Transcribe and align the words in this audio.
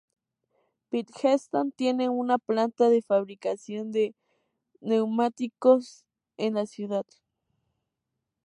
Bridgestone 0.89 1.71
tiene 1.75 2.09
una 2.09 2.39
planta 2.39 2.89
de 2.89 3.03
fabricación 3.03 3.91
de 3.91 4.15
neumáticos 4.79 6.05
en 6.37 6.55
la 6.55 6.65
ciudad. 6.65 7.05